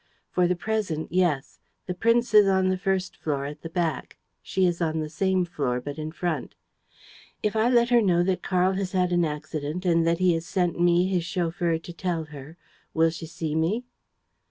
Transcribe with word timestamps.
"For 0.31 0.47
the 0.47 0.55
present, 0.55 1.11
yes. 1.11 1.59
The 1.85 1.93
prince 1.93 2.33
is 2.33 2.47
on 2.47 2.69
the 2.69 2.77
first 2.79 3.15
floor, 3.17 3.45
at 3.45 3.61
the 3.61 3.69
back; 3.69 4.17
she 4.41 4.65
is 4.65 4.81
on 4.81 4.99
the 4.99 5.11
same 5.11 5.45
floor, 5.45 5.79
but 5.79 5.99
in 5.99 6.11
front." 6.11 6.55
"If 7.43 7.55
I 7.55 7.69
let 7.69 7.89
her 7.91 8.01
know 8.01 8.23
that 8.23 8.41
Karl 8.41 8.71
has 8.71 8.93
had 8.93 9.11
an 9.11 9.23
accident 9.25 9.85
and 9.85 10.07
that 10.07 10.17
he 10.17 10.33
has 10.33 10.47
sent 10.47 10.79
me, 10.79 11.05
his 11.05 11.23
chauffeur, 11.23 11.77
to 11.77 11.93
tell 11.93 12.23
her, 12.33 12.57
will 12.95 13.11
she 13.11 13.27
see 13.27 13.53
me?" 13.53 13.83